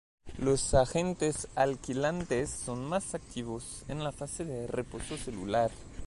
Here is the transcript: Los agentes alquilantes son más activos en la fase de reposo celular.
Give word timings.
Los 0.39 0.73
agentes 0.73 1.47
alquilantes 1.53 2.49
son 2.49 2.85
más 2.89 3.13
activos 3.13 3.83
en 3.87 4.03
la 4.03 4.11
fase 4.11 4.45
de 4.45 4.65
reposo 4.65 5.15
celular. 5.15 5.69